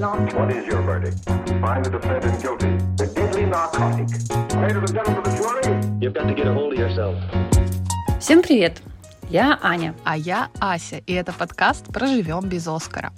[0.00, 1.28] What is your verdict?
[1.60, 2.72] Find the defendant guilty.
[2.96, 4.08] The deadly narcotic.
[4.56, 6.00] Ladies and gentlemen of the jury.
[6.00, 7.18] You've got to get a hold of yourself.
[8.18, 8.80] Всем привет!
[9.28, 9.94] Я Аня.
[10.04, 13.12] А я Ася, и это подкаст «Проживем без Оскара».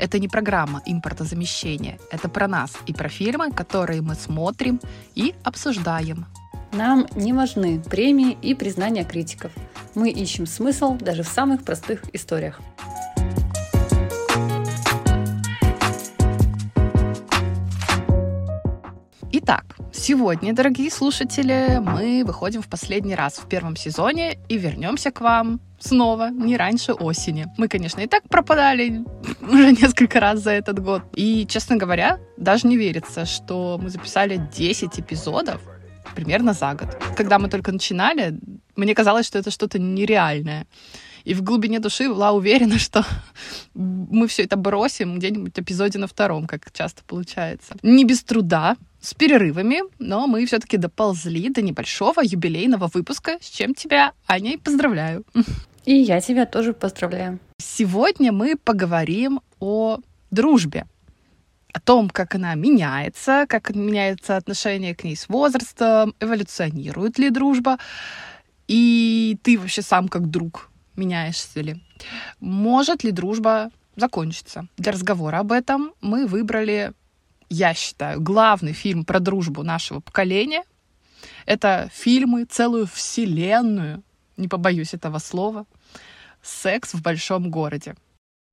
[0.00, 4.80] Это не программа импортозамещения, это про нас и про фильмы, которые мы смотрим
[5.14, 6.26] и обсуждаем.
[6.72, 9.52] Нам не важны премии и признания критиков.
[9.94, 12.60] Мы ищем смысл даже в самых простых историях.
[19.46, 25.20] Итак, сегодня, дорогие слушатели, мы выходим в последний раз в первом сезоне и вернемся к
[25.20, 27.46] вам снова, не раньше осени.
[27.58, 29.04] Мы, конечно, и так пропадали
[29.42, 31.02] уже несколько раз за этот год.
[31.14, 35.60] И, честно говоря, даже не верится, что мы записали 10 эпизодов
[36.14, 36.96] примерно за год.
[37.14, 38.40] Когда мы только начинали,
[38.76, 40.66] мне казалось, что это что-то нереальное.
[41.24, 43.04] И в глубине души была уверена, что
[43.74, 47.74] мы все это бросим где-нибудь в эпизоде на втором, как часто получается.
[47.82, 53.74] Не без труда, с перерывами, но мы все-таки доползли до небольшого юбилейного выпуска, с чем
[53.74, 55.24] тебя, Аня, и поздравляю.
[55.84, 57.38] И я тебя тоже поздравляю.
[57.58, 59.98] Сегодня мы поговорим о
[60.30, 60.86] дружбе,
[61.74, 67.76] о том, как она меняется, как меняется отношение к ней с возрастом, эволюционирует ли дружба,
[68.68, 71.82] и ты вообще сам как друг меняешься ли.
[72.40, 74.66] Может ли дружба закончиться?
[74.76, 76.92] Для разговора об этом мы выбрали,
[77.48, 80.64] я считаю, главный фильм про дружбу нашего поколения.
[81.46, 84.02] Это фильмы, целую вселенную,
[84.36, 85.66] не побоюсь этого слова,
[86.42, 87.94] «Секс в большом городе».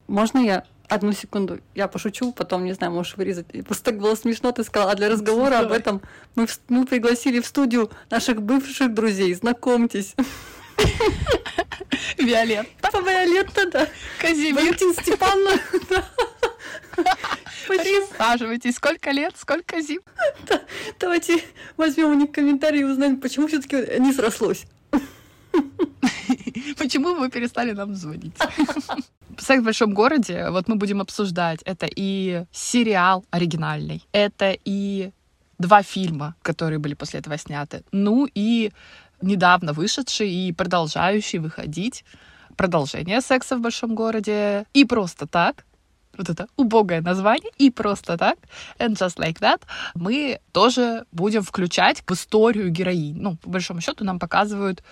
[0.08, 1.60] Можно я одну секунду?
[1.76, 3.48] Я пошучу, потом, не знаю, можешь вырезать.
[3.66, 4.92] Просто так было смешно, ты сказала.
[4.92, 6.02] А для разговора об этом
[6.36, 9.34] мы, в- мы пригласили в студию наших бывших друзей.
[9.34, 10.16] Знакомьтесь.
[12.18, 13.00] Виолетта.
[13.00, 13.88] Виолетта, да.
[14.20, 14.56] Казимир.
[14.56, 15.60] Валентин Степановна.
[15.90, 16.08] да.
[17.68, 18.76] Присаживайтесь.
[18.76, 20.02] Сколько лет, сколько зим?
[21.00, 21.44] Давайте
[21.78, 24.66] возьмем у них комментарии и узнаем, почему все-таки не срослось.
[26.78, 28.36] Почему вы перестали нам звонить?
[29.38, 35.12] «Секс в большом городе», вот мы будем обсуждать, это и сериал оригинальный, это и
[35.58, 38.72] два фильма, которые были после этого сняты, ну и
[39.22, 42.04] недавно вышедший и продолжающий выходить
[42.58, 45.66] продолжение «Секса в большом городе» и просто так,
[46.18, 48.38] вот это убогое название, и просто так,
[48.80, 49.62] and just like that,
[49.96, 53.16] мы тоже будем включать в историю героинь.
[53.22, 54.84] Ну, по большому счету нам показывают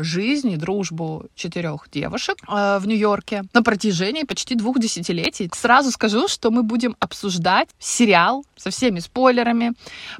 [0.00, 5.50] жизнь и дружбу четырех девушек э, в Нью-Йорке на протяжении почти двух десятилетий.
[5.54, 9.72] Сразу скажу, что мы будем обсуждать сериал со всеми спойлерами,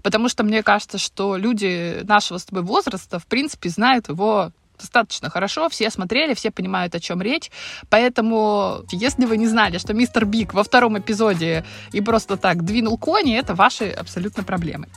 [0.03, 5.31] потому что мне кажется, что люди нашего с тобой возраста, в принципе, знают его достаточно
[5.31, 7.51] хорошо, все смотрели, все понимают, о чем речь.
[7.89, 12.99] Поэтому, если вы не знали, что мистер Биг во втором эпизоде и просто так двинул
[12.99, 14.89] кони, это ваши абсолютно проблемы.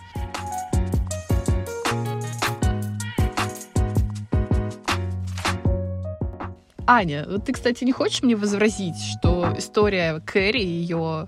[6.87, 11.27] Аня, вот ты, кстати, не хочешь мне возразить, что история Кэрри и ее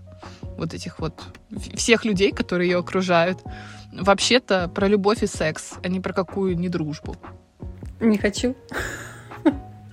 [0.57, 1.19] вот этих вот
[1.75, 3.39] всех людей, которые ее окружают,
[3.91, 7.15] вообще-то про любовь и секс, а не про какую не дружбу.
[7.99, 8.55] Не хочу.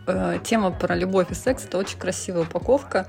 [0.06, 3.06] Э, Тема про любовь и секс— это очень красивая упаковка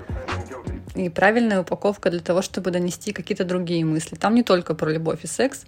[0.94, 4.16] и правильная упаковка для того, чтобы донести какие-то другие мысли.
[4.16, 5.66] Там не только про любовь и секс.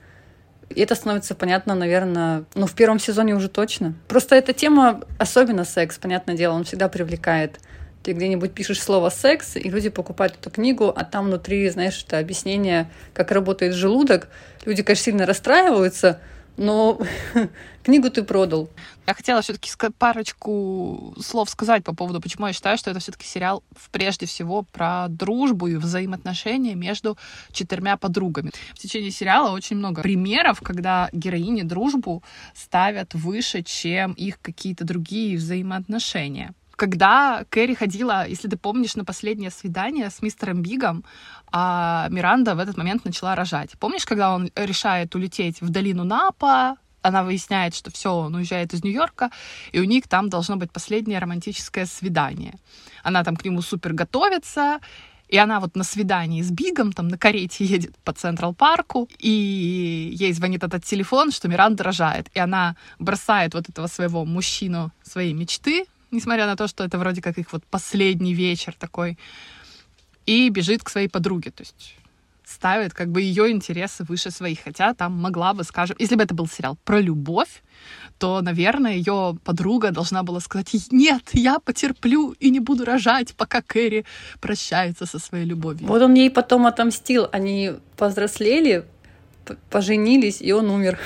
[0.71, 3.95] И это становится понятно, наверное, ну, в первом сезоне уже точно.
[4.07, 7.59] Просто эта тема, особенно секс, понятное дело, он всегда привлекает.
[8.03, 12.19] Ты где-нибудь пишешь слово «секс», и люди покупают эту книгу, а там внутри, знаешь, это
[12.19, 14.29] объяснение, как работает желудок.
[14.65, 16.21] Люди, конечно, сильно расстраиваются,
[16.59, 17.01] но
[17.83, 18.69] книгу ты продал.
[19.07, 23.63] Я хотела все-таки парочку слов сказать по поводу, почему я считаю, что это все-таки сериал
[23.91, 27.17] прежде всего про дружбу и взаимоотношения между
[27.53, 28.51] четырьмя подругами.
[28.75, 32.23] В течение сериала очень много примеров, когда героини дружбу
[32.55, 36.53] ставят выше, чем их какие-то другие взаимоотношения.
[36.79, 41.05] Когда Кэрри ходила, если ты помнишь, на последнее свидание с мистером Бигом,
[41.51, 43.73] а Миранда в этот момент начала рожать.
[43.81, 48.85] Помнишь, когда он решает улететь в долину Напа, она выясняет, что все, он уезжает из
[48.85, 49.33] Нью-Йорка,
[49.73, 52.55] и у них там должно быть последнее романтическое свидание.
[53.03, 54.79] Она там к нему супер готовится,
[55.27, 60.15] и она вот на свидании с Бигом, там на карете едет по Централ Парку, и
[60.15, 62.29] ей звонит этот телефон, что Миранда рожает.
[62.35, 67.23] И она бросает вот этого своего мужчину своей мечты, несмотря на то, что это вроде
[67.23, 69.19] как их вот последний вечер такой,
[70.27, 71.51] и бежит к своей подруге.
[71.51, 71.97] То есть
[72.49, 74.61] ставит как бы ее интересы выше своих.
[74.65, 77.63] Хотя там могла бы, скажем, если бы это был сериал про любовь,
[78.19, 83.63] то, наверное, ее подруга должна была сказать, нет, я потерплю и не буду рожать, пока
[83.63, 84.05] Кэрри
[84.41, 85.87] прощается со своей любовью.
[85.87, 87.29] Вот он ей потом отомстил.
[87.33, 88.85] Они повзрослели,
[89.71, 90.99] поженились, и он умер.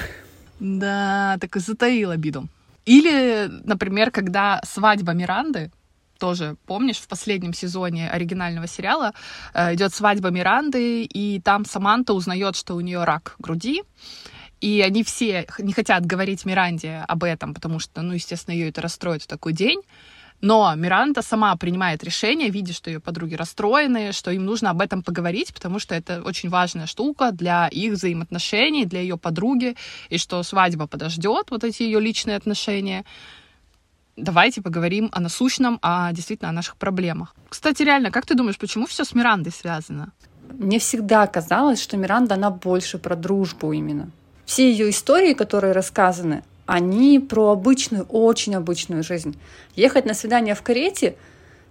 [0.61, 2.49] Да, так и затаил обиду.
[2.85, 5.71] Или, например, когда свадьба Миранды,
[6.19, 9.13] тоже помнишь, в последнем сезоне оригинального сериала
[9.55, 13.83] э, идет свадьба Миранды, и там Саманта узнает, что у нее рак груди,
[14.61, 18.81] и они все не хотят говорить Миранде об этом, потому что, ну, естественно, ее это
[18.81, 19.83] расстроит в такой день.
[20.43, 25.05] Но Миранда сама принимает решение, видя, что ее подруги расстроены, что им нужно об этом
[25.05, 29.77] поговорить, потому что это очень важная штука для их взаимоотношений, для ее подруги,
[30.11, 33.05] и что свадьба подождет, вот эти ее личные отношения.
[34.17, 37.37] Давайте поговорим о насущном, а действительно о наших проблемах.
[37.49, 40.13] Кстати, реально, как ты думаешь, почему все с Мирандой связано?
[40.59, 44.11] Мне всегда казалось, что Миранда, она больше про дружбу именно
[44.53, 46.43] все ее истории, которые рассказаны,
[46.73, 49.39] они про обычную, очень обычную жизнь.
[49.77, 51.17] Ехать на свидание в карете,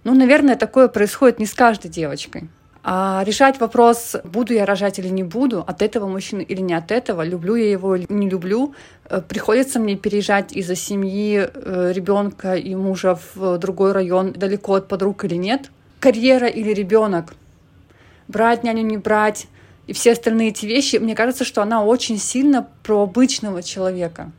[0.04, 2.48] ну, наверное, такое происходит не с каждой девочкой.
[2.84, 6.92] А решать вопрос, буду я рожать или не буду, от этого мужчины или не от
[6.92, 8.74] этого, люблю я его или не люблю,
[9.10, 14.86] э, приходится мне переезжать из-за семьи э, ребенка и мужа в другой район, далеко от
[14.86, 17.34] подруг или нет, карьера или ребенок,
[18.28, 19.48] брать няню, не брать,
[19.88, 24.30] и все остальные эти вещи, мне кажется, что она очень сильно про обычного человека.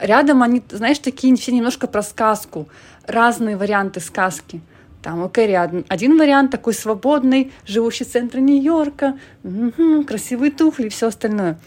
[0.00, 2.68] Рядом они, знаешь, такие все немножко про сказку,
[3.06, 4.60] разные варианты сказки.
[5.02, 10.88] Там у Кэрри один вариант такой свободный, живущий в центре Нью-Йорка, угу, красивые туфли и
[10.88, 11.58] все остальное.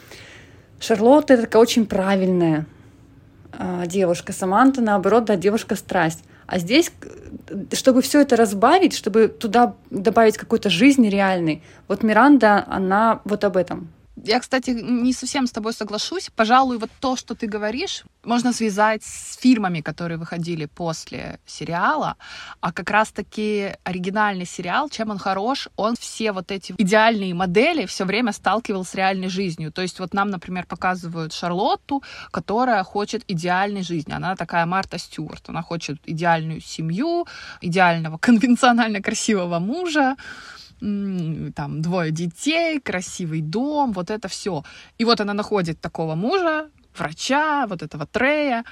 [0.79, 2.65] Шарлотта это такая очень правильная
[3.53, 4.33] э, девушка.
[4.33, 6.23] Саманта, наоборот, да, девушка страсть.
[6.47, 6.91] А здесь,
[7.73, 13.55] чтобы все это разбавить, чтобы туда добавить какой-то жизни реальной, вот Миранда, она вот об
[13.55, 13.89] этом.
[14.23, 16.29] Я, кстати, не совсем с тобой соглашусь.
[16.35, 22.15] Пожалуй, вот то, что ты говоришь, можно связать с фильмами, которые выходили после сериала.
[22.59, 28.05] А как раз-таки оригинальный сериал, чем он хорош, он все вот эти идеальные модели все
[28.05, 29.71] время сталкивал с реальной жизнью.
[29.71, 34.13] То есть вот нам, например, показывают Шарлотту, которая хочет идеальной жизни.
[34.13, 35.49] Она такая Марта Стюарт.
[35.49, 37.25] Она хочет идеальную семью,
[37.61, 40.15] идеального конвенционально красивого мужа,
[40.79, 44.63] там двое детей, красивый дом, вот это все.
[44.97, 48.63] И вот она находит такого мужа, врача, вот этого Трея,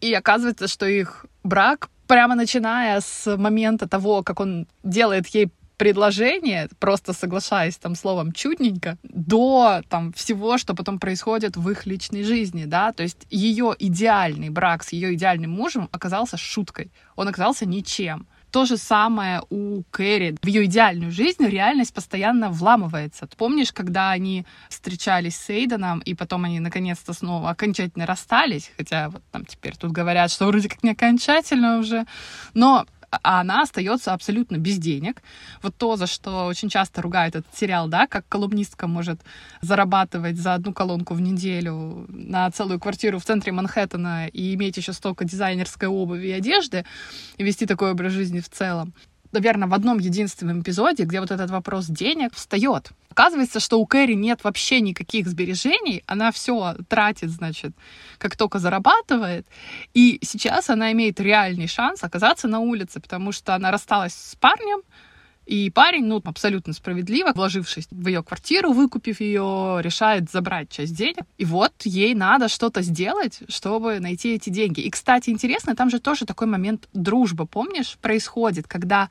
[0.00, 6.68] и оказывается, что их брак, прямо начиная с момента того, как он делает ей предложение,
[6.78, 12.66] просто соглашаясь там словом чудненько, до там всего, что потом происходит в их личной жизни,
[12.66, 18.26] да, то есть ее идеальный брак с ее идеальным мужем оказался шуткой, он оказался ничем.
[18.52, 20.36] То же самое у Кэрри.
[20.42, 23.26] В ее идеальную жизнь реальность постоянно вламывается.
[23.38, 29.22] Помнишь, когда они встречались с Эйденом, и потом они наконец-то снова окончательно расстались, хотя вот
[29.32, 32.04] там теперь тут говорят, что вроде как не окончательно уже,
[32.52, 32.84] но
[33.22, 35.22] а она остается абсолютно без денег.
[35.62, 39.20] Вот то, за что очень часто ругают этот сериал, да, как колумнистка может
[39.60, 44.92] зарабатывать за одну колонку в неделю на целую квартиру в центре Манхэттена и иметь еще
[44.92, 46.84] столько дизайнерской обуви и одежды,
[47.36, 48.94] и вести такой образ жизни в целом
[49.32, 52.90] наверное, в одном единственном эпизоде, где вот этот вопрос денег встает.
[53.10, 57.72] Оказывается, что у Кэрри нет вообще никаких сбережений, она все тратит, значит,
[58.18, 59.46] как только зарабатывает.
[59.92, 64.80] И сейчас она имеет реальный шанс оказаться на улице, потому что она рассталась с парнем,
[65.52, 71.24] и парень, ну, абсолютно справедливо, вложившись в ее квартиру, выкупив ее, решает забрать часть денег.
[71.36, 74.80] И вот ей надо что-то сделать, чтобы найти эти деньги.
[74.80, 79.10] И, кстати, интересно, там же тоже такой момент дружбы, помнишь, происходит, когда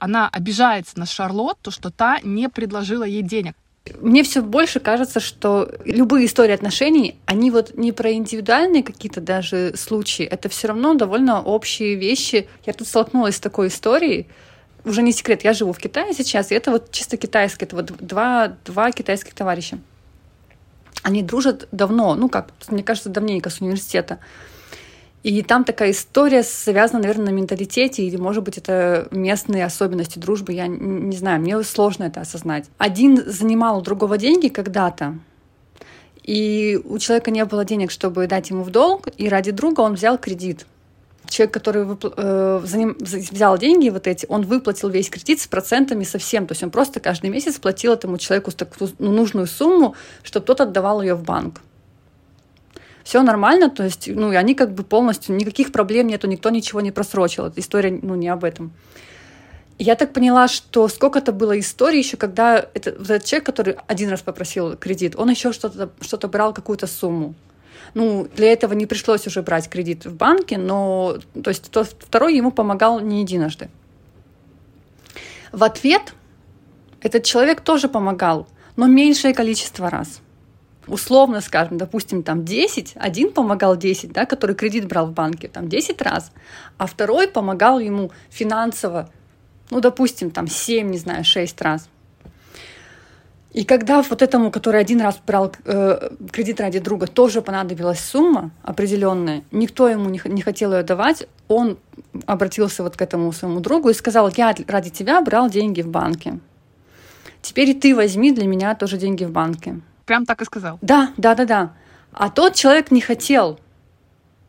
[0.00, 3.54] она обижается на Шарлотту, что та не предложила ей денег.
[4.00, 9.74] Мне все больше кажется, что любые истории отношений, они вот не про индивидуальные какие-то даже
[9.76, 12.48] случаи, это все равно довольно общие вещи.
[12.66, 14.26] Я тут столкнулась с такой историей,
[14.86, 17.92] уже не секрет, я живу в Китае сейчас, и это вот чисто китайское, это вот
[17.98, 19.78] два, два китайских товарища.
[21.02, 24.18] Они дружат давно, ну как, мне кажется, давненько с университета.
[25.22, 30.52] И там такая история связана, наверное, на менталитете, или, может быть, это местные особенности дружбы,
[30.52, 32.66] я не знаю, мне сложно это осознать.
[32.78, 35.18] Один занимал у другого деньги когда-то,
[36.22, 39.94] и у человека не было денег, чтобы дать ему в долг, и ради друга он
[39.94, 40.64] взял кредит
[41.28, 46.04] человек, который э, за ним взял деньги вот эти, он выплатил весь кредит с процентами
[46.04, 46.46] совсем.
[46.46, 50.60] То есть он просто каждый месяц платил этому человеку такую ну, нужную сумму, чтобы тот
[50.60, 51.60] отдавал ее в банк.
[53.04, 56.80] Все нормально, то есть, ну, и они как бы полностью, никаких проблем нету, никто ничего
[56.80, 57.46] не просрочил.
[57.46, 58.72] Эта история, ну, не об этом.
[59.78, 64.08] Я так поняла, что сколько-то было историй еще, когда это, вот этот человек, который один
[64.08, 67.34] раз попросил кредит, он еще что-то что брал какую-то сумму.
[67.94, 72.36] Ну, для этого не пришлось уже брать кредит в банке, но то есть тот второй
[72.36, 73.68] ему помогал не единожды.
[75.52, 76.14] В ответ
[77.00, 80.20] этот человек тоже помогал, но меньшее количество раз.
[80.86, 85.68] Условно скажем, допустим, там 10, один помогал 10, да, который кредит брал в банке, там
[85.68, 86.30] 10 раз,
[86.78, 89.10] а второй помогал ему финансово,
[89.70, 91.88] ну, допустим, там 7, не знаю, 6 раз.
[93.56, 98.50] И когда вот этому, который один раз брал э, кредит ради друга, тоже понадобилась сумма
[98.62, 101.78] определенная, никто ему не, не хотел ее давать, он
[102.26, 106.38] обратился вот к этому своему другу и сказал, я ради тебя брал деньги в банке.
[107.40, 109.80] Теперь и ты возьми для меня тоже деньги в банке.
[110.04, 110.78] Прям так и сказал.
[110.82, 111.72] Да, да, да, да.
[112.12, 113.58] А тот человек не хотел.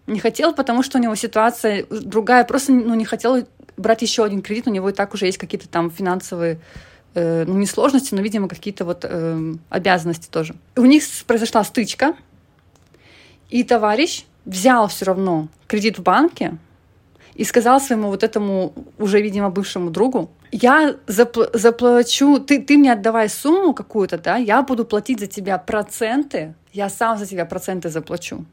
[0.06, 2.44] Не хотел, потому что у него ситуация другая.
[2.44, 3.48] Просто ну, не хотел
[3.78, 4.68] брать еще один кредит.
[4.68, 6.60] У него и так уже есть какие-то там финансовые
[7.18, 10.56] э, ну, не сложности, но, видимо, какие-то вот э, обязанности тоже.
[10.76, 12.16] У них произошла стычка,
[13.50, 16.58] и товарищ взял все равно кредит в банке
[17.34, 22.94] и сказал своему вот этому уже, видимо, бывшему другу, я запл- заплачу, ты, ты мне
[22.94, 27.90] отдавай сумму какую-то, да, я буду платить за тебя проценты, я сам за тебя проценты
[27.90, 28.46] заплачу.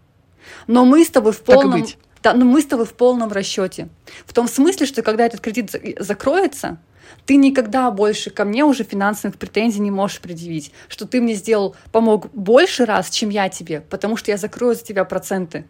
[0.67, 1.85] Но мы с тобой в полном...
[2.23, 3.89] Да, но мы с тобой в полном расчете.
[4.27, 6.79] В том смысле, что когда этот кредит закроется,
[7.27, 11.77] ты никогда больше ко мне уже финансовых претензий не можешь предъявить, что ты мне сделал,
[11.93, 15.65] помог больше раз, чем я тебе, потому что я закрою за тебя проценты.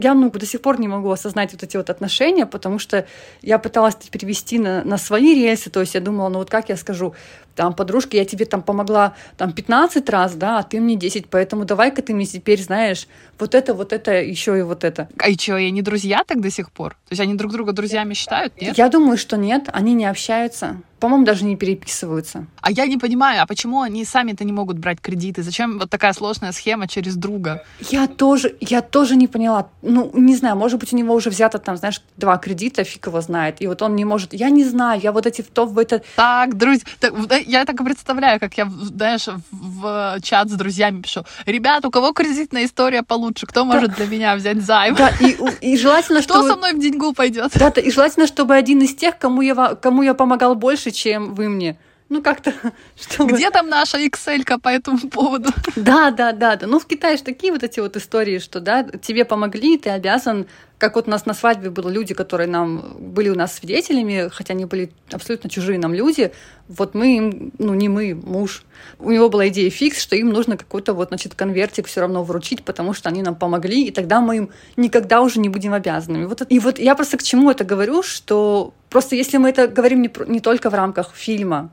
[0.00, 3.06] Я ну, до сих пор не могу осознать вот эти вот отношения, потому что
[3.42, 6.76] я пыталась перевести на, на свои рельсы, то есть я думала, ну вот как я
[6.78, 7.14] скажу,
[7.54, 11.64] там, подружке, я тебе там помогла там 15 раз, да, а ты мне 10, поэтому
[11.64, 13.06] давай-ка ты мне теперь, знаешь,
[13.38, 15.08] вот это, вот это, еще и вот это.
[15.18, 16.92] А и что, и они друзья так до сих пор?
[17.08, 18.76] То есть они друг друга друзьями считают, нет?
[18.76, 22.46] Я думаю, что нет, они не общаются по-моему, даже не переписываются.
[22.60, 25.42] А я не понимаю, а почему они сами-то не могут брать кредиты?
[25.42, 27.64] Зачем вот такая сложная схема через друга?
[27.90, 29.68] Я тоже, я тоже не поняла.
[29.80, 33.20] Ну, не знаю, может быть, у него уже взято там, знаешь, два кредита, фиг его
[33.22, 34.34] знает, и вот он не может...
[34.34, 36.02] Я не знаю, я вот эти в то, в это...
[36.16, 37.14] Так, друзья, так,
[37.46, 41.24] я так и представляю, как я, знаешь, в чат с друзьями пишу.
[41.46, 43.46] Ребят, у кого кредитная история получше?
[43.46, 44.94] Кто может для меня взять займ?
[44.94, 46.40] Да, и, и желательно, чтобы...
[46.40, 47.52] Кто со мной в деньгу пойдет?
[47.54, 51.48] Да, и желательно, чтобы один из тех, кому я, кому я помогал больше, чем вы
[51.48, 51.78] мне.
[52.10, 52.52] Ну, как-то,
[53.00, 53.32] чтобы...
[53.32, 55.50] Где там наша excel по этому поводу?
[55.76, 56.66] Да, да, да, да.
[56.66, 60.46] Ну, в Китае же такие вот эти вот истории, что, да, тебе помогли, ты обязан
[60.80, 64.54] как вот у нас на свадьбе были люди, которые нам были у нас свидетелями, хотя
[64.54, 66.32] они были абсолютно чужие нам люди.
[66.68, 68.64] Вот мы им, ну не мы, муж.
[68.98, 72.64] У него была идея фикс, что им нужно какой-то вот, значит, конвертик все равно вручить,
[72.64, 76.24] потому что они нам помогли, и тогда мы им никогда уже не будем обязанными.
[76.24, 80.00] Вот, и вот я просто к чему это говорю, что просто если мы это говорим
[80.00, 81.70] не, не только в рамках фильма,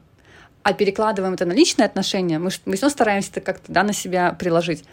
[0.68, 4.34] а перекладываем это на личные отношения, мы, мы все стараемся это как-то да, на себя
[4.34, 4.84] приложить,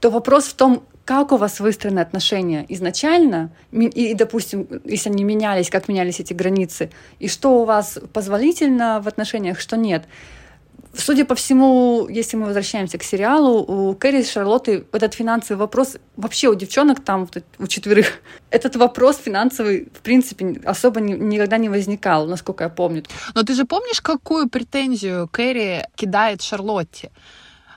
[0.00, 5.68] то вопрос в том, как у вас выстроены отношения изначально, и, допустим, если они менялись,
[5.68, 10.04] как менялись эти границы, и что у вас позволительно в отношениях, что нет.
[10.94, 15.96] Судя по всему, если мы возвращаемся к сериалу, у Кэрри и Шарлотты этот финансовый вопрос,
[16.16, 18.20] вообще у девчонок там, у четверых,
[18.50, 23.04] этот вопрос финансовый, в принципе, особо ни, никогда не возникал, насколько я помню.
[23.34, 27.10] Но ты же помнишь, какую претензию Кэрри кидает Шарлотте?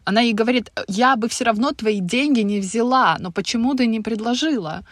[0.04, 4.02] Она ей говорит, я бы все равно твои деньги не взяла, но почему ты не
[4.02, 4.84] предложила?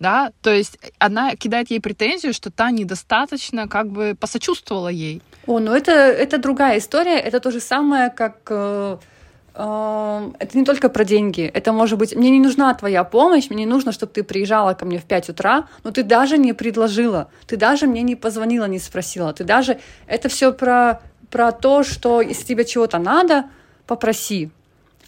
[0.00, 5.20] Да, то есть она кидает ей претензию, что та недостаточно как бы посочувствовала ей.
[5.46, 8.96] О, ну это, это другая история, это то же самое, как э,
[9.54, 11.42] э, это не только про деньги.
[11.42, 14.86] Это может быть, мне не нужна твоя помощь, мне не нужно, чтобы ты приезжала ко
[14.86, 18.78] мне в 5 утра, но ты даже не предложила, ты даже мне не позвонила, не
[18.78, 19.80] спросила, ты даже...
[20.06, 23.50] Это все про, про то, что если тебе чего-то надо,
[23.86, 24.50] попроси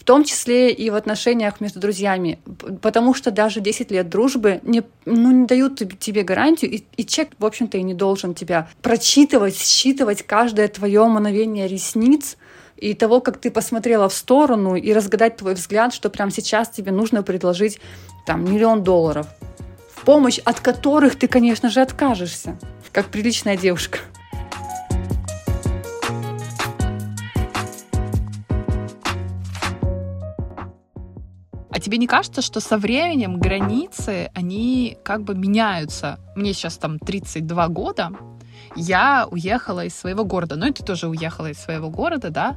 [0.02, 2.40] в том числе и в отношениях между друзьями,
[2.80, 7.34] потому что даже 10 лет дружбы не, ну, не дают тебе гарантию, и, и человек,
[7.38, 12.36] в общем-то, и не должен тебя прочитывать, считывать каждое твое мановение ресниц,
[12.76, 16.90] и того, как ты посмотрела в сторону, и разгадать твой взгляд, что прямо сейчас тебе
[16.90, 17.78] нужно предложить
[18.26, 19.28] там миллион долларов
[19.94, 22.58] в помощь, от которых ты, конечно же, откажешься,
[22.90, 24.00] как приличная девушка.
[31.82, 36.18] Тебе не кажется, что со временем границы, они как бы меняются?
[36.34, 38.10] Мне сейчас там 32 года,
[38.76, 42.56] я уехала из своего города, ну и ты тоже уехала из своего города, да,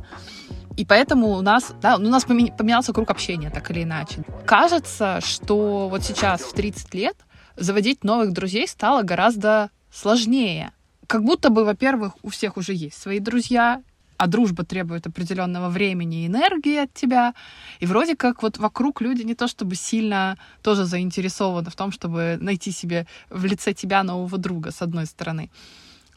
[0.78, 4.24] и поэтому у нас, да, у нас поменялся круг общения, так или иначе.
[4.46, 7.18] Кажется, что вот сейчас в 30 лет
[7.56, 10.72] заводить новых друзей стало гораздо сложнее.
[11.08, 13.82] Как будто бы, во-первых, у всех уже есть свои друзья,
[14.18, 17.34] а дружба требует определенного времени и энергии от тебя.
[17.80, 22.38] И вроде как вот вокруг люди не то чтобы сильно тоже заинтересованы в том, чтобы
[22.40, 25.50] найти себе в лице тебя нового друга, с одной стороны.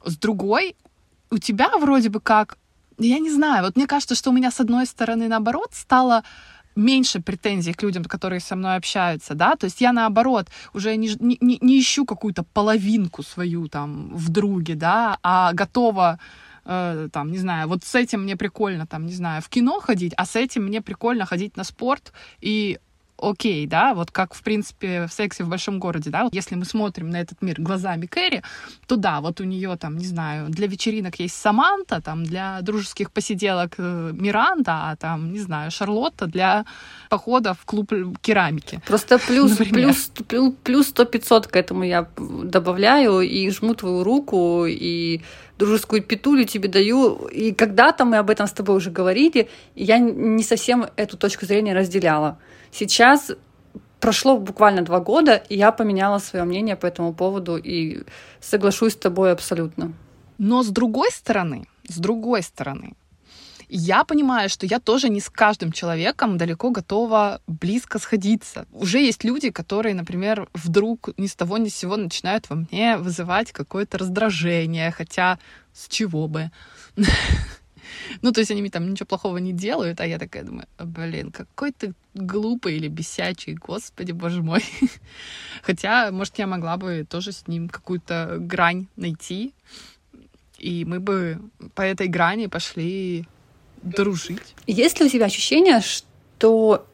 [0.05, 0.77] С другой,
[1.31, 2.59] у тебя вроде бы как,
[2.99, 6.23] я не знаю, вот мне кажется, что у меня с одной стороны наоборот стало
[6.77, 11.11] меньше претензий к людям, которые со мной общаются, да, то есть я наоборот уже не,
[11.21, 16.19] не, не ищу какую-то половинку свою там в друге, да, а готова
[16.69, 20.13] э, там, не знаю, вот с этим мне прикольно, там, не знаю, в кино ходить,
[20.17, 22.79] а с этим мне прикольно ходить на спорт, и
[23.21, 27.11] окей, да, вот как, в принципе, в сексе в большом городе, да, если мы смотрим
[27.11, 28.43] на этот мир глазами Кэрри,
[28.87, 33.11] то да, вот у нее там, не знаю, для вечеринок есть Саманта, там, для дружеских
[33.11, 36.65] посиделок э, Миранда, а там, не знаю, Шарлотта для
[37.11, 38.81] похода в клуб керамики.
[38.87, 45.23] Просто плюс, плюс, плюс, плюс 100-500 к этому я добавляю и жму твою руку, и
[45.59, 47.27] дружескую петулю тебе даю.
[47.27, 51.47] И когда-то мы об этом с тобой уже говорили, и я не совсем эту точку
[51.47, 52.39] зрения разделяла.
[52.71, 53.33] Сейчас
[54.01, 58.05] прошло буквально два года, и я поменяла свое мнение по этому поводу и
[58.41, 59.93] соглашусь с тобой абсолютно.
[60.39, 62.95] Но с другой стороны, с другой стороны,
[63.69, 68.67] я понимаю, что я тоже не с каждым человеком далеко готова близко сходиться.
[68.73, 72.97] Уже есть люди, которые, например, вдруг ни с того ни с сего начинают во мне
[72.97, 75.39] вызывать какое-то раздражение, хотя
[75.73, 76.51] с чего бы.
[78.23, 81.33] Ну, то есть они мне там ничего плохого не делают, а я такая думаю, блин,
[81.33, 84.63] какой ты глупый или бесячий, господи, боже мой.
[85.63, 89.55] Хотя, может, я могла бы тоже с ним какую-то грань найти,
[90.59, 91.41] и мы бы
[91.75, 93.27] по этой грани пошли
[93.83, 94.55] дружить.
[94.67, 96.87] Есть ли у тебя ощущение, что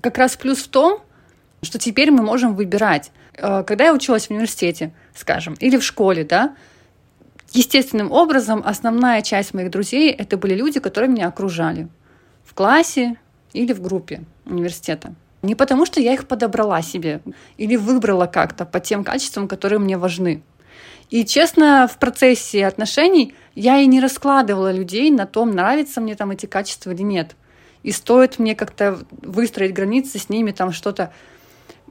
[0.00, 1.00] как раз плюс в том,
[1.62, 3.10] что теперь мы можем выбирать.
[3.34, 6.54] Э, когда я училась в университете, скажем, или в школе, да,
[7.52, 11.88] естественным образом основная часть моих друзей это были люди, которые меня окружали
[12.44, 13.16] в классе
[13.52, 15.14] или в группе университета.
[15.42, 17.20] Не потому, что я их подобрала себе
[17.56, 20.42] или выбрала как-то по тем качествам, которые мне важны.
[21.10, 26.30] И честно, в процессе отношений я и не раскладывала людей на том, нравятся мне там
[26.30, 27.34] эти качества или нет.
[27.82, 31.12] И стоит мне как-то выстроить границы с ними, там что-то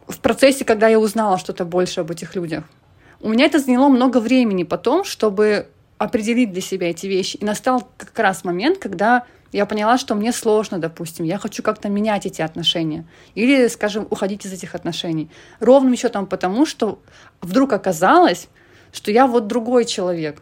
[0.08, 2.64] в процессе, когда я узнала что-то больше об этих людях.
[3.20, 7.38] У меня это заняло много времени потом, чтобы определить для себя эти вещи.
[7.38, 11.90] И настал как раз момент, когда я поняла, что мне сложно, допустим, я хочу как-то
[11.90, 13.08] менять эти отношения.
[13.34, 15.30] Или, скажем, уходить из этих отношений.
[15.60, 17.00] Ровным счетом потому, что
[17.42, 18.50] вдруг оказалось,
[18.92, 20.42] что я вот другой человек.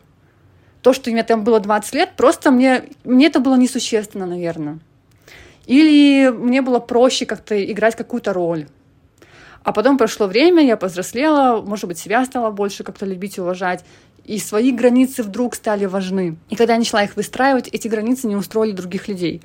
[0.82, 4.80] То, что мне там было 20 лет, просто мне, мне это было несущественно, наверное.
[5.66, 8.68] Или мне было проще как-то играть какую-то роль.
[9.64, 13.84] А потом прошло время, я повзрослела, может быть, себя стала больше как-то любить и уважать.
[14.24, 16.38] И свои границы вдруг стали важны.
[16.50, 19.42] И когда я начала их выстраивать, эти границы не устроили других людей.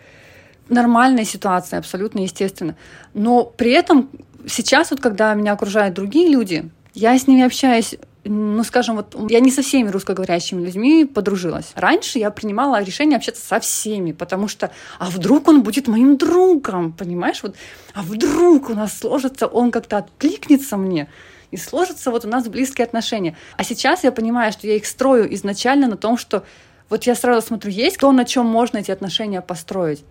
[0.69, 2.77] Нормальная ситуация, абсолютно естественно.
[3.15, 4.11] Но при этом
[4.47, 9.41] сейчас, вот когда меня окружают другие люди, я с ними общаюсь ну, скажем, вот я
[9.41, 11.73] не со всеми русскоговорящими людьми подружилась.
[11.75, 16.93] Раньше я принимала решение общаться со всеми, потому что, а вдруг он будет моим другом,
[16.93, 17.43] понимаешь?
[17.43, 17.57] Вот,
[17.95, 21.09] а вдруг у нас сложится, он как-то откликнется мне,
[21.51, 23.37] и сложатся вот у нас близкие отношения.
[23.57, 26.45] А сейчас я понимаю, что я их строю изначально на том, что
[26.91, 30.05] вот я сразу смотрю, есть то, на чем можно эти отношения построить.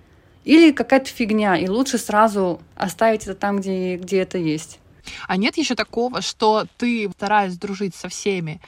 [0.45, 4.79] Или какая-то фигня, и лучше сразу оставить это там, где, где это есть.
[5.27, 8.61] А нет еще такого, что ты, стараясь дружить со всеми,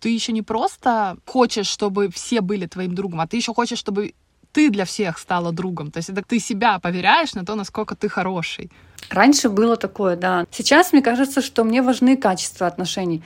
[0.00, 4.14] ты еще не просто хочешь, чтобы все были твоим другом, а ты еще хочешь, чтобы
[4.52, 5.90] ты для всех стала другом.
[5.90, 8.70] То есть это ты себя поверяешь на то, насколько ты хороший.
[9.10, 10.46] Раньше было такое, да.
[10.50, 13.22] Сейчас мне кажется, что мне важны качества отношений.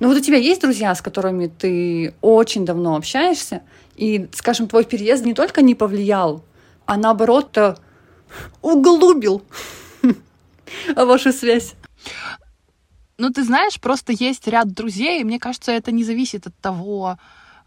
[0.00, 3.62] Но вот у тебя есть друзья, с которыми ты очень давно общаешься,
[3.96, 6.44] и, скажем, твой переезд не только не повлиял,
[6.86, 7.56] а наоборот
[8.60, 9.42] углубил
[10.96, 11.74] вашу связь.
[13.16, 17.16] Ну, ты знаешь, просто есть ряд друзей, и мне кажется, это не зависит от того,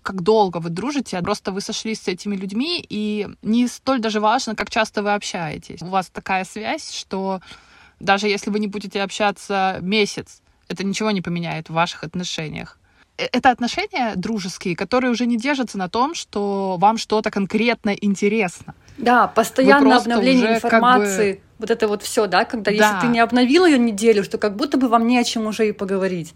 [0.01, 4.19] как долго вы дружите, а просто вы сошлись с этими людьми, и не столь даже
[4.19, 5.81] важно, как часто вы общаетесь.
[5.81, 7.41] У вас такая связь, что
[7.99, 12.77] даже если вы не будете общаться месяц, это ничего не поменяет в ваших отношениях.
[13.17, 18.75] Э, это отношения дружеские, которые уже не держатся на том, что вам что-то конкретно интересно.
[18.97, 21.33] Да, постоянное обновление информации.
[21.33, 22.77] Как бы вот это вот все, да, когда да.
[22.77, 25.67] если ты не обновил ее неделю, что как будто бы вам не о чем уже
[25.67, 26.33] и поговорить.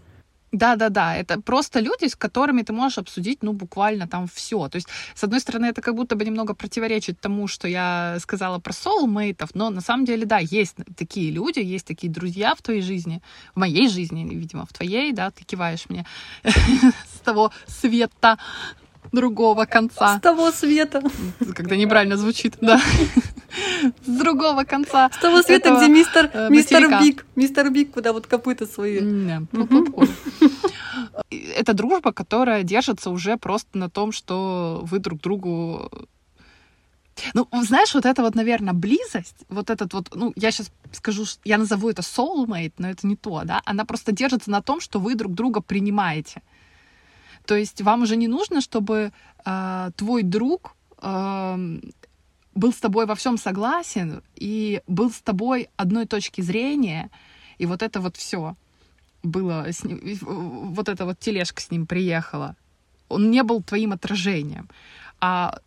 [0.52, 1.16] Да, да, да.
[1.16, 4.68] Это просто люди, с которыми ты можешь обсудить, ну, буквально там все.
[4.68, 8.58] То есть, с одной стороны, это как будто бы немного противоречит тому, что я сказала
[8.58, 12.82] про соулмейтов, но на самом деле, да, есть такие люди, есть такие друзья в твоей
[12.82, 13.22] жизни,
[13.54, 16.04] в моей жизни, видимо, в твоей, да, ты киваешь мне
[16.44, 18.38] с того света.
[19.12, 20.18] Другого С конца.
[20.20, 21.02] того света.
[21.54, 22.80] Когда неправильно звучит, да.
[24.04, 25.10] С другого конца.
[25.12, 26.88] С того света, где мистер, э, мистер.
[27.02, 27.26] Биг.
[27.36, 29.00] Мистер Биг, куда вот копыта свои.
[31.56, 35.90] Это дружба, которая держится уже просто на том, что вы друг другу
[37.34, 41.58] ну, знаешь, вот это вот, наверное, близость, вот этот вот, ну, я сейчас скажу, я
[41.58, 45.14] назову это soulmate, но это не то, да, она просто держится на том, что вы
[45.14, 46.42] друг друга принимаете.
[47.46, 49.12] То есть вам уже не нужно, чтобы
[49.44, 51.82] э, твой друг эм,
[52.54, 57.10] был с тобой во всем согласен и был с тобой одной точки зрения,
[57.58, 58.56] и вот это вот все
[59.22, 62.56] было с ним, вот эта вот тележка с ним приехала.
[63.08, 64.68] Он не был твоим отражением,
[65.20, 65.58] а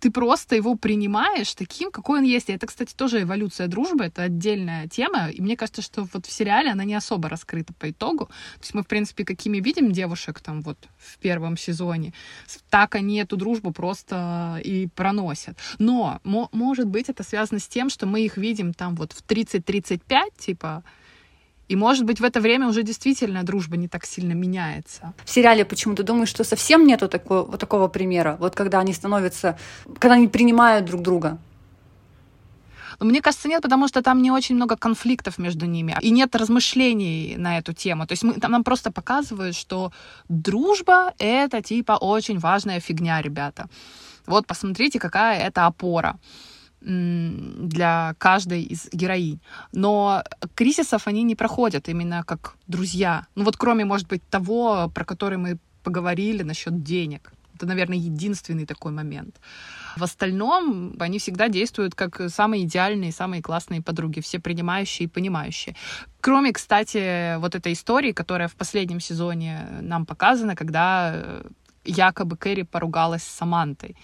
[0.00, 2.48] ты просто его принимаешь таким, какой он есть.
[2.48, 5.28] И это, кстати, тоже эволюция дружбы, это отдельная тема.
[5.30, 8.26] И мне кажется, что вот в сериале она не особо раскрыта по итогу.
[8.26, 12.14] То есть мы, в принципе, какими видим девушек там вот в первом сезоне,
[12.70, 15.56] так они эту дружбу просто и проносят.
[15.78, 19.22] Но, мо- может быть, это связано с тем, что мы их видим там вот в
[19.26, 20.82] 30-35, типа,
[21.70, 25.12] и, может быть, в это время уже действительно дружба не так сильно меняется.
[25.24, 28.36] В сериале почему-то думаешь, что совсем нету такого, вот такого примера.
[28.40, 29.56] Вот когда они становятся,
[30.00, 31.38] когда они принимают друг друга.
[32.98, 35.96] Но мне кажется, нет, потому что там не очень много конфликтов между ними.
[36.00, 38.04] И нет размышлений на эту тему.
[38.06, 39.92] То есть мы, там нам просто показывают, что
[40.28, 43.68] дружба— это типа очень важная фигня, ребята.
[44.26, 46.18] Вот посмотрите, какая это опора
[46.80, 49.40] для каждой из героинь.
[49.72, 50.22] Но
[50.54, 53.26] кризисов они не проходят именно как друзья.
[53.34, 57.32] Ну вот кроме, может быть, того, про который мы поговорили насчет денег.
[57.54, 59.36] Это, наверное, единственный такой момент.
[59.96, 65.76] В остальном они всегда действуют как самые идеальные, самые классные подруги, все принимающие и понимающие.
[66.22, 71.42] Кроме, кстати, вот этой истории, которая в последнем сезоне нам показана, когда
[71.84, 73.94] якобы Кэрри поругалась с Самантой.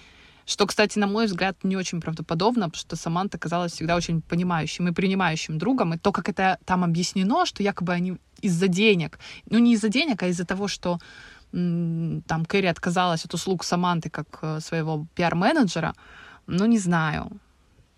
[0.47, 4.89] Что, кстати, на мой взгляд, не очень правдоподобно, потому что Саманта казалась всегда очень понимающим
[4.89, 5.95] и принимающим другом.
[5.95, 9.19] И то, как это там объяснено, что якобы они из-за денег,
[9.51, 10.99] ну не из-за денег, а из-за того, что
[11.53, 15.95] там Кэрри отказалась от услуг Саманты как э, своего пиар-менеджера,
[16.47, 17.31] ну не знаю.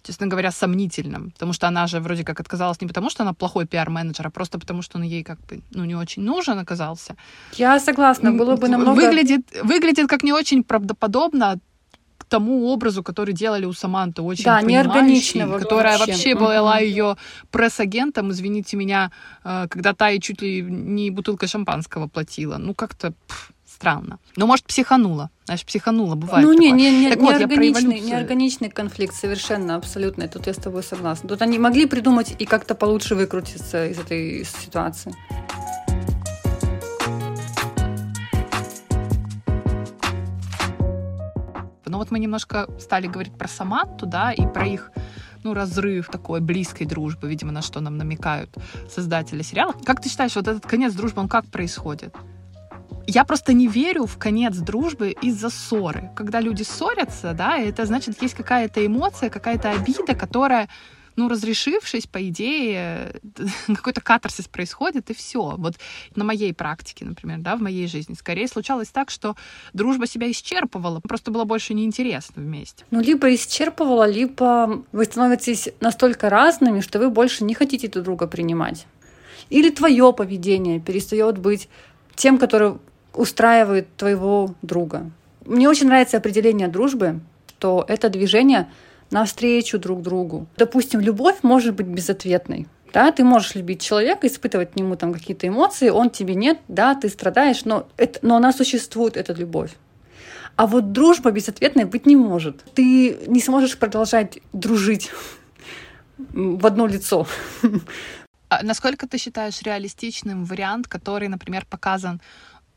[0.03, 3.67] Честно говоря, сомнительным, потому что она же вроде как отказалась не потому, что она плохой
[3.67, 7.17] пиар-менеджер, а просто потому, что он ей как бы ну, не очень нужен оказался.
[7.57, 9.01] Я согласна, было бы намного...
[9.01, 11.68] Выглядит, выглядит как не очень правдоподобно к
[12.29, 15.65] тому образу, который делали у Саманты, очень Да, понимающей, неорганично вообще.
[15.65, 17.17] которая вообще была ее
[17.51, 19.11] пресс-агентом, извините меня,
[19.45, 22.57] э, когда та ей чуть ли не бутылкой шампанского платила.
[22.59, 24.19] Ну, как-то пф, странно.
[24.37, 25.31] Ну, может, психанула.
[25.45, 26.79] Знаешь, психанула, бывает Ну, не, такое.
[26.81, 30.25] не, не, Так вот, я про неорганичный, конфликт, совершенно, абсолютно.
[30.25, 31.29] И Тут я с тобой согласна.
[31.29, 35.15] Тут они могли придумать и как-то получше выкрутиться из этой ситуации.
[42.09, 44.91] Вот мы немножко стали говорить про Саманту, да, и про их
[45.45, 48.51] ну, разрыв такой близкой дружбы, видимо, на что нам намекают
[48.89, 49.75] создатели сериала.
[49.85, 52.15] Как ты считаешь, вот этот конец дружбы, он как происходит?
[53.07, 56.11] Я просто не верю в конец дружбы из-за ссоры.
[56.17, 60.69] Когда люди ссорятся, да, это значит, есть какая-то эмоция, какая-то обида, которая,
[61.19, 63.13] ну, разрешившись, по идее,
[63.67, 65.57] какой-то катарсис происходит, и все.
[65.59, 65.75] Вот
[66.15, 69.35] на моей практике, например, да, в моей жизни, скорее случалось так, что
[69.73, 72.85] дружба себя исчерпывала, просто было больше неинтересно вместе.
[72.93, 78.29] Ну, либо исчерпывала, либо вы становитесь настолько разными, что вы больше не хотите друг друга
[78.29, 78.87] принимать.
[79.51, 81.69] Или твое поведение перестает быть
[82.15, 82.75] тем, который
[83.13, 85.11] устраивает твоего друга.
[85.45, 87.21] Мне очень нравится определение дружбы,
[87.59, 88.69] что это движение
[89.11, 90.47] навстречу друг другу.
[90.57, 92.67] Допустим, любовь может быть безответной.
[92.93, 96.95] Да, ты можешь любить человека, испытывать к нему там какие-то эмоции, он тебе нет, да,
[96.95, 99.73] ты страдаешь, но, это, но она существует, эта любовь.
[100.57, 102.65] А вот дружба безответной быть не может.
[102.75, 105.11] Ты не сможешь продолжать дружить
[106.19, 107.27] в одно лицо.
[108.49, 112.21] А насколько ты считаешь реалистичным вариант, который, например, показан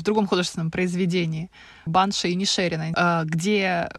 [0.01, 1.49] в другом художественном произведении
[1.85, 3.89] Банши и Нишерина, э, где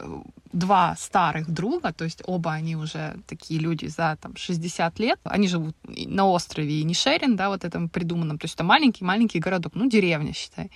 [0.51, 5.47] два старых друга, то есть оба они уже такие люди за там, 60 лет, они
[5.47, 10.33] живут на острове Нишерин, да, вот этом придуманном, то есть это маленький-маленький городок, ну, деревня,
[10.33, 10.69] считай.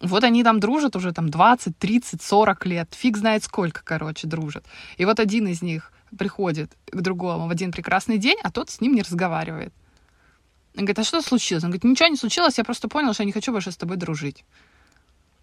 [0.00, 4.64] Вот они там дружат уже там 20, 30, 40 лет, фиг знает сколько, короче, дружат.
[4.96, 8.80] И вот один из них приходит к другому в один прекрасный день, а тот с
[8.80, 9.72] ним не разговаривает.
[10.78, 11.64] Он говорит, а что случилось?
[11.64, 13.96] Он говорит, ничего не случилось, я просто понял, что я не хочу больше с тобой
[13.96, 14.44] дружить.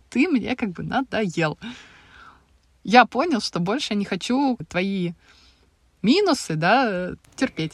[0.10, 1.58] Ты мне как бы надоел.
[2.86, 5.12] Я понял, что больше не хочу твои
[6.02, 7.74] минусы, да, терпеть.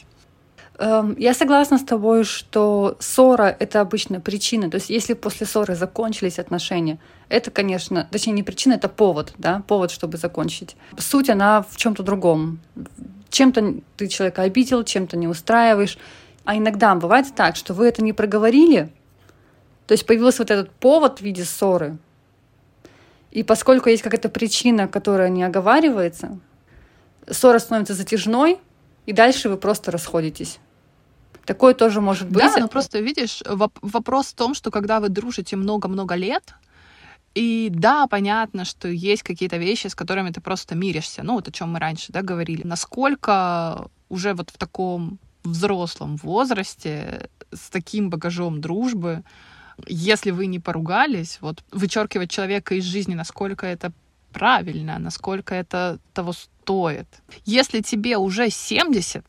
[0.78, 4.68] Эм, Я согласна с тобой, что ссора— это обычно причина.
[4.68, 6.98] То есть если после ссоры закончились отношения,
[7.28, 10.76] это, конечно, точнее не причина, это повод, да, повод, чтобы закончить.
[10.98, 12.58] Суть, она в чем то другом.
[13.30, 15.96] Чем-то ты человека обидел, чем-то не устраиваешь.
[16.44, 18.92] А иногда бывает так, что вы это не проговорили,
[19.86, 21.98] то есть появился вот этот повод в виде ссоры.
[23.30, 26.38] И поскольку есть какая-то причина, которая не оговаривается,
[27.30, 28.58] ссора становится затяжной,
[29.06, 30.58] и дальше вы просто расходитесь.
[31.44, 32.38] Такое тоже может быть.
[32.42, 36.54] Да, но просто видишь, воп- вопрос в том, что когда вы дружите много-много лет,
[37.34, 41.22] и да, понятно, что есть какие-то вещи, с которыми ты просто миришься.
[41.22, 42.62] Ну, вот о чем мы раньше да, говорили.
[42.64, 49.22] Насколько уже вот в таком взрослом возрасте с таким багажом дружбы,
[49.86, 53.92] если вы не поругались, вот вычеркивать человека из жизни, насколько это
[54.32, 57.06] правильно, насколько это того стоит.
[57.44, 59.24] Если тебе уже 70,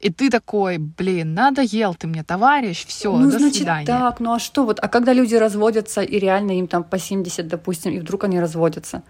[0.00, 3.86] и ты такой, блин, надоел ты мне, товарищ, все, ну, до значит, свидания.
[3.86, 4.78] так, ну а что вот?
[4.80, 9.02] А когда люди разводятся, и реально им там по 70, допустим, и вдруг они разводятся?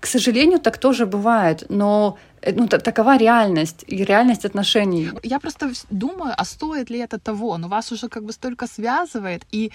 [0.00, 2.18] К сожалению, так тоже бывает, но
[2.52, 5.10] ну, та- такова реальность, и реальность отношений.
[5.22, 7.58] Я просто думаю, а стоит ли это того?
[7.58, 9.70] Но вас уже как бы столько связывает, и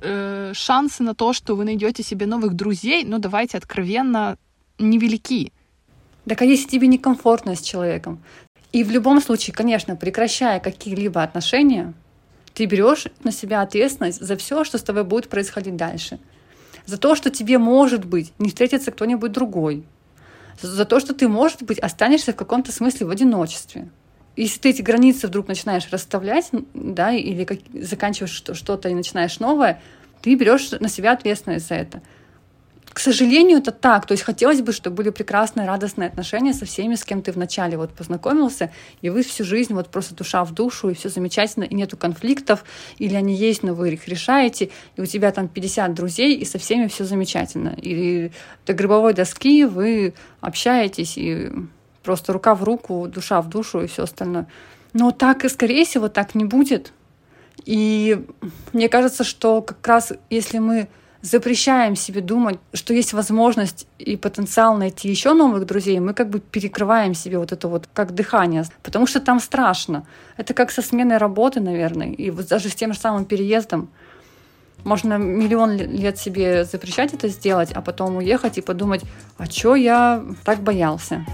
[0.00, 4.36] э, шансы на то, что вы найдете себе новых друзей, ну давайте откровенно,
[4.78, 5.52] невелики.
[6.28, 8.18] Так а если тебе некомфортно с человеком?
[8.72, 11.92] И в любом случае, конечно, прекращая какие-либо отношения,
[12.54, 16.18] ты берешь на себя ответственность за все, что с тобой будет происходить дальше.
[16.86, 19.84] За то, что тебе, может быть, не встретится кто-нибудь другой.
[20.60, 23.88] За то, что ты, может быть, останешься в каком-то смысле в одиночестве.
[24.36, 29.40] Если ты эти границы вдруг начинаешь расставлять, да, или как- заканчиваешь что- что-то и начинаешь
[29.40, 29.80] новое,
[30.22, 32.02] ты берешь на себя ответственность за это.
[32.92, 34.06] К сожалению, это так.
[34.06, 37.78] То есть хотелось бы, чтобы были прекрасные, радостные отношения со всеми, с кем ты вначале
[37.78, 41.74] вот познакомился, и вы всю жизнь вот просто душа в душу, и все замечательно, и
[41.74, 42.64] нету конфликтов,
[42.98, 46.58] или они есть, но вы их решаете, и у тебя там 50 друзей, и со
[46.58, 47.70] всеми все замечательно.
[47.70, 48.32] Или
[48.66, 51.50] до гробовой доски вы общаетесь, и
[52.02, 54.46] просто рука в руку, душа в душу, и все остальное.
[54.92, 56.92] Но так, и скорее всего, так не будет.
[57.64, 58.22] И
[58.74, 60.88] мне кажется, что как раз если мы
[61.22, 66.40] запрещаем себе думать, что есть возможность и потенциал найти еще новых друзей, мы как бы
[66.40, 70.04] перекрываем себе вот это вот как дыхание, потому что там страшно.
[70.36, 73.88] Это как со сменой работы, наверное, и вот даже с тем же самым переездом.
[74.84, 79.02] Можно миллион ле- лет себе запрещать это сделать, а потом уехать и подумать,
[79.38, 81.24] а чё я так боялся?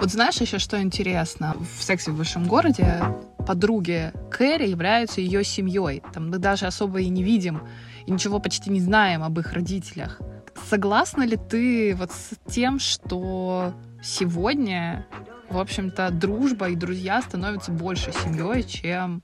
[0.00, 1.54] Вот знаешь еще, что интересно?
[1.78, 3.02] В «Сексе в большом городе»
[3.46, 6.02] подруги Кэрри являются ее семьей.
[6.12, 7.62] Там мы даже особо и не видим,
[8.06, 10.20] и ничего почти не знаем об их родителях.
[10.68, 13.72] Согласна ли ты вот с тем, что
[14.02, 15.06] сегодня,
[15.48, 19.22] в общем-то, дружба и друзья становятся больше семьей, чем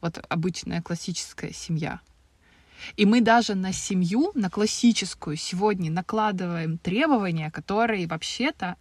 [0.00, 2.00] вот обычная классическая семья?
[2.96, 8.76] И мы даже на семью, на классическую, сегодня накладываем требования, которые вообще-то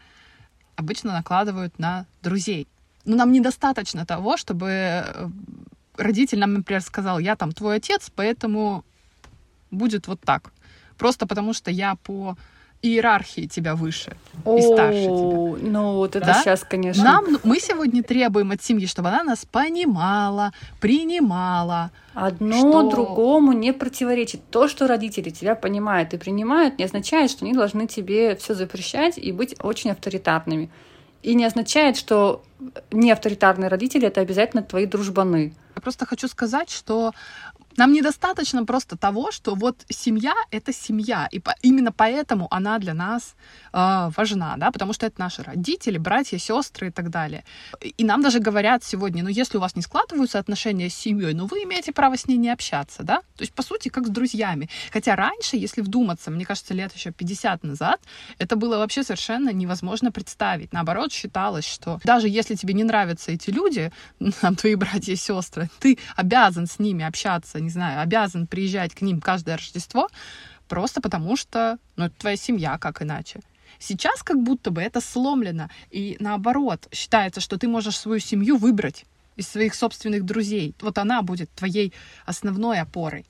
[0.76, 2.68] обычно накладывают на друзей.
[3.06, 5.28] Но нам недостаточно того, чтобы э,
[5.98, 8.84] родитель нам, например, сказал, я там твой отец, поэтому
[9.72, 10.52] будет вот так.
[10.98, 12.36] Просто потому что я по
[12.82, 14.16] иерархии тебя выше
[14.46, 15.12] и старше тебя.
[15.14, 16.34] О, Ну, вот это Да?
[16.42, 17.04] сейчас, конечно.
[17.04, 21.90] Нам, ну, мы сегодня требуем от семьи, чтобы она нас понимала, принимала.
[22.14, 24.42] Одно Что- другому не противоречит.
[24.52, 29.18] То, что родители тебя понимают и принимают, не означает, что они должны тебе все запрещать
[29.18, 30.70] и быть очень авторитарными.
[31.26, 32.44] И не означает, что
[32.92, 35.56] не авторитарные родители это обязательно твои дружбаны.
[35.76, 37.14] Я просто хочу сказать, что
[37.78, 42.94] нам недостаточно просто того, что вот семья— это семья, и по- именно поэтому она для
[42.94, 43.36] нас
[43.74, 47.44] э, важна, да, потому что это наши родители, братья, сестры и так далее.
[47.98, 51.46] И нам даже говорят сегодня, ну, если у вас не складываются отношения с семьей, ну,
[51.46, 54.70] вы имеете право с ней не общаться, да, то есть, по сути, как с друзьями.
[54.92, 58.02] Хотя раньше, если вдуматься, мне кажется, лет еще 50 назад,
[58.38, 60.74] это было вообще совершенно невозможно представить.
[60.74, 63.92] Наоборот, считалось, что даже если тебе не нравятся эти люди,
[64.42, 69.02] там, твои братья и сестры, ты обязан с ними общаться, не знаю, обязан приезжать к
[69.02, 70.08] ним каждое Рождество,
[70.68, 73.42] просто потому что, ну, это твоя семья, как иначе.
[73.80, 79.06] Сейчас как будто бы это сломлено, и наоборот, считается, что ты можешь свою семью выбрать
[79.36, 80.74] из своих собственных друзей.
[80.82, 81.94] Вот она будет твоей
[82.26, 83.26] основной опорой.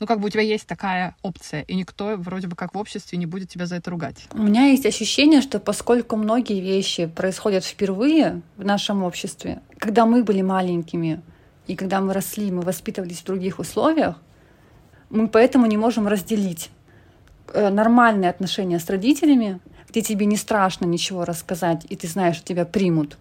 [0.00, 3.16] Ну, как бы у тебя есть такая опция, и никто вроде бы как в обществе
[3.16, 4.26] не будет тебя за это ругать.
[4.32, 10.24] У меня есть ощущение, что поскольку многие вещи происходят впервые в нашем обществе, когда мы
[10.24, 11.22] были маленькими
[11.66, 14.16] и когда мы росли, мы воспитывались в других условиях,
[15.10, 16.70] мы поэтому не можем разделить
[17.52, 22.46] э, нормальные отношения с родителями, где тебе не страшно ничего рассказать, и ты знаешь, что
[22.46, 23.16] тебя примут,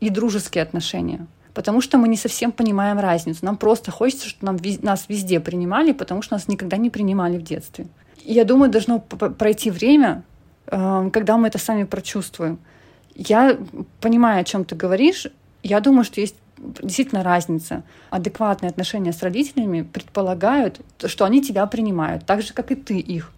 [0.00, 1.26] и дружеские отношения.
[1.52, 3.44] Потому что мы не совсем понимаем разницу.
[3.44, 7.42] Нам просто хочется, чтобы нам, нас везде принимали, потому что нас никогда не принимали в
[7.42, 7.86] детстве.
[8.24, 10.24] Я думаю, должно пройти время,
[10.66, 12.58] э, когда мы это сами прочувствуем.
[13.14, 13.56] Я
[14.00, 15.28] понимаю, о чем ты говоришь.
[15.62, 16.36] Я думаю, что есть
[16.82, 17.82] действительно разница.
[18.10, 23.32] Адекватные отношения с родителями предполагают, что они тебя принимают, так же, как и ты их.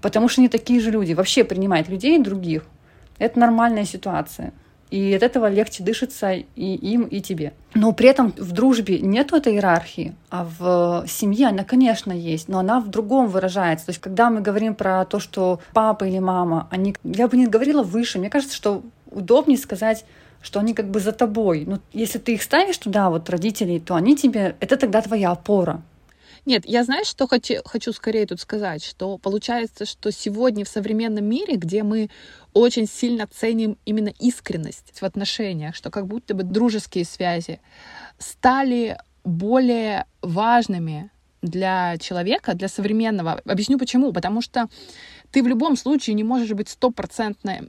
[0.00, 1.12] Потому что они такие же люди.
[1.12, 2.64] Вообще принимать людей других—
[3.18, 4.52] это нормальная ситуация.
[4.90, 7.54] И от этого легче дышится и им, и тебе.
[7.74, 12.60] Но при этом в дружбе нет этой иерархии, а в семье она, конечно, есть, но
[12.60, 13.86] она в другом выражается.
[13.86, 17.48] То есть, когда мы говорим про то, что папа или мама, они, я бы не
[17.48, 20.04] говорила выше, мне кажется, что удобнее сказать
[20.42, 21.64] что они как бы за тобой.
[21.66, 25.82] Ну, если ты их ставишь туда, вот родителей, то они тебе, это тогда твоя опора.
[26.44, 31.24] Нет, я знаю, что хочу, хочу скорее тут сказать, что получается, что сегодня в современном
[31.24, 32.08] мире, где мы
[32.52, 37.60] очень сильно ценим именно искренность в отношениях, что как будто бы дружеские связи
[38.18, 41.10] стали более важными
[41.42, 43.40] для человека, для современного.
[43.44, 44.12] Объясню почему.
[44.12, 44.68] Потому что
[45.30, 47.68] ты в любом случае не можешь быть стопроцентно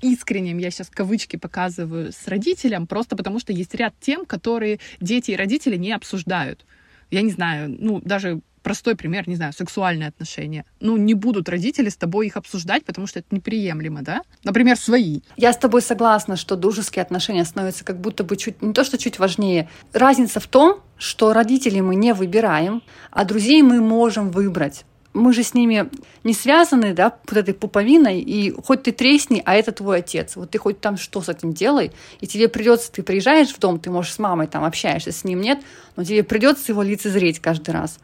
[0.00, 5.32] искренним, я сейчас кавычки показываю, с родителем, просто потому что есть ряд тем, которые дети
[5.32, 6.64] и родители не обсуждают.
[7.10, 10.64] Я не знаю, ну, даже простой пример, не знаю, сексуальные отношения.
[10.80, 14.22] Ну, не будут родители с тобой их обсуждать, потому что это неприемлемо, да?
[14.42, 15.20] Например, свои.
[15.36, 18.98] Я с тобой согласна, что дружеские отношения становятся как будто бы чуть, не то что
[18.98, 19.68] чуть важнее.
[19.92, 22.82] Разница в том, что родителей мы не выбираем,
[23.12, 24.84] а друзей мы можем выбрать
[25.16, 25.88] мы же с ними
[26.24, 30.36] не связаны, да, вот этой пуповиной, и хоть ты тресни, а это твой отец.
[30.36, 33.80] Вот ты хоть там что с этим делай, и тебе придется, ты приезжаешь в дом,
[33.80, 35.60] ты можешь с мамой там общаешься, с ним нет,
[35.96, 37.98] но тебе придется его лицезреть каждый раз.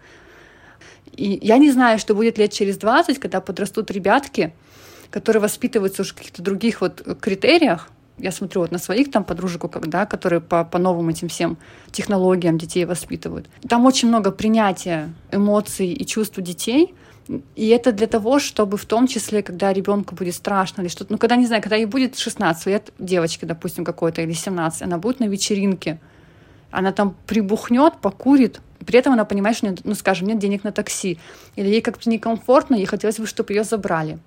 [1.13, 4.55] И я не знаю, что будет лет через 20, когда подрастут ребятки,
[5.11, 9.63] которые воспитываются уже в каких-то других вот критериях, я смотрю вот на своих там подружек,
[9.87, 11.59] да, которые по, по новым этим всем
[11.91, 13.49] технологиям детей воспитывают.
[13.69, 16.95] Там очень много принятия эмоций и чувств детей,
[17.29, 21.19] и это для того, чтобы в том числе, когда ребенку будет страшно или что-то, ну,
[21.19, 25.21] когда, не знаю, когда ей будет 16 лет, девочке, допустим, какой-то, или 17, она будет
[25.21, 26.01] на вечеринке,
[26.71, 30.73] она там прибухнет, покурит, при этом она понимает, что, нет, ну, скажем, нет денег на
[30.73, 31.19] такси,
[31.55, 34.19] или ей как-то некомфортно, ей хотелось бы, чтобы ее забрали.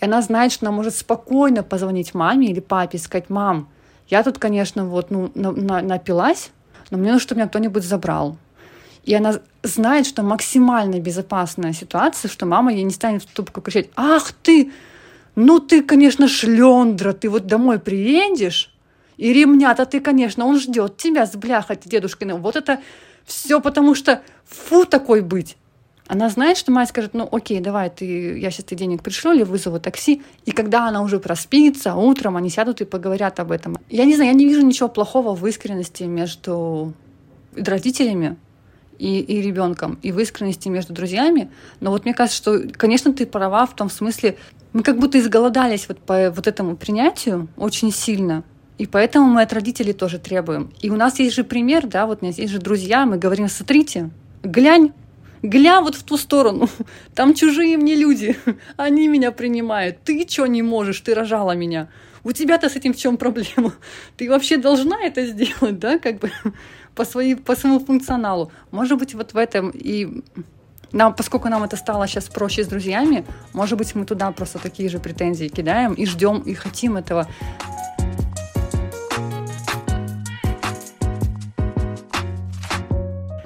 [0.00, 3.68] И она знает, что она может спокойно позвонить маме или папе и сказать, мам,
[4.08, 6.50] я тут, конечно, вот, ну, на, на, напилась,
[6.90, 8.36] но мне нужно, чтобы меня кто-нибудь забрал.
[9.04, 13.88] И она знает, что максимально безопасная ситуация, что мама ей не станет в трубку кричать,
[13.96, 14.72] ах ты,
[15.34, 18.72] ну ты, конечно, шлендра, ты вот домой приедешь,
[19.16, 22.42] и ремня-то ты, конечно, он ждет тебя с бляхой дедушкиным.
[22.42, 22.80] Вот это
[23.24, 25.56] все потому что фу такой быть.
[26.08, 29.44] Она знает, что мать скажет, ну окей, давай, ты, я сейчас тебе денег пришлю или
[29.44, 30.22] вызову такси.
[30.44, 33.78] И когда она уже проспится, утром они сядут и поговорят об этом.
[33.88, 36.92] Я не знаю, я не вижу ничего плохого в искренности между
[37.54, 38.36] родителями
[39.02, 41.50] и, и ребенком, и в искренности между друзьями.
[41.80, 44.36] Но вот мне кажется, что, конечно, ты права в том смысле,
[44.72, 48.44] мы как будто изголодались вот по вот этому принятию очень сильно.
[48.78, 50.72] И поэтому мы от родителей тоже требуем.
[50.80, 53.48] И у нас есть же пример, да, вот у нас есть же друзья, мы говорим,
[53.48, 54.10] смотрите,
[54.44, 54.92] глянь,
[55.42, 56.68] гля вот в ту сторону,
[57.16, 58.36] там чужие мне люди,
[58.76, 61.88] они меня принимают, ты что не можешь, ты рожала меня,
[62.24, 63.74] у тебя-то с этим в чем проблема?
[64.16, 66.30] Ты вообще должна это сделать, да, как бы
[66.94, 68.50] по, своей, по своему функционалу.
[68.70, 70.22] Может быть, вот в этом и
[70.92, 73.24] нам, поскольку нам это стало сейчас проще с друзьями,
[73.54, 77.26] может быть, мы туда просто такие же претензии кидаем и ждем, и хотим этого.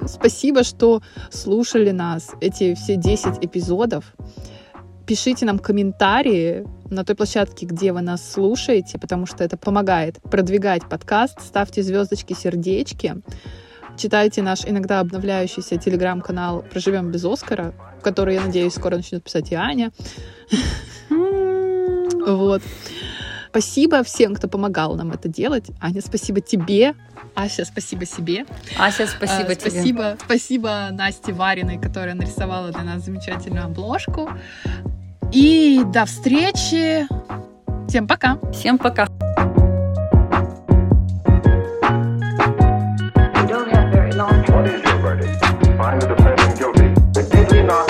[0.05, 4.13] Спасибо, что слушали нас эти все 10 эпизодов.
[5.07, 10.87] Пишите нам комментарии на той площадке, где вы нас слушаете, потому что это помогает продвигать
[10.89, 11.39] подкаст.
[11.39, 13.15] Ставьте звездочки, сердечки.
[13.95, 19.55] Читайте наш иногда обновляющийся телеграм-канал «Проживем без Оскара», который, я надеюсь, скоро начнет писать и
[19.55, 19.93] Аня.
[21.09, 22.61] Вот.
[23.49, 25.67] Спасибо всем, кто помогал нам это делать.
[25.79, 26.95] Аня, спасибо тебе.
[27.33, 28.45] Ася, спасибо себе.
[28.77, 29.71] Ася, спасибо а, тебе.
[29.71, 34.29] Спасибо, спасибо Насте Вариной, которая нарисовала для нас замечательную обложку.
[35.31, 37.07] И до встречи.
[37.87, 38.37] Всем пока.
[38.51, 39.07] Всем пока.
[45.77, 46.87] Find the defendant guilty.
[47.13, 47.87] They did not